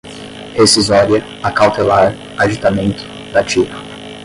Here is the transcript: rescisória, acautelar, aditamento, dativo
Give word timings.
rescisória, 0.57 1.23
acautelar, 1.43 2.15
aditamento, 2.35 3.03
dativo 3.31 3.69